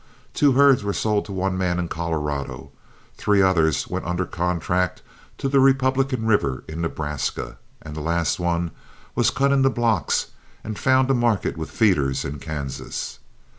[0.33, 2.71] Two herds were sold to one man in Colorado,
[3.17, 5.03] three others went under contract
[5.37, 8.71] to the Republican River in Nebraska, and the last one
[9.13, 10.31] was cut into blocks
[10.63, 13.19] and found a market with feeders in Kansas.